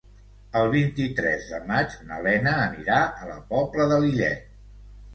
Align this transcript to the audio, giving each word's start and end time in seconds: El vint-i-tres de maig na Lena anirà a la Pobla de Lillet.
El 0.61 0.71
vint-i-tres 0.75 1.51
de 1.51 1.59
maig 1.69 1.95
na 2.09 2.19
Lena 2.31 2.57
anirà 2.65 3.05
a 3.27 3.31
la 3.31 3.39
Pobla 3.55 3.91
de 3.97 4.05
Lillet. 4.09 4.55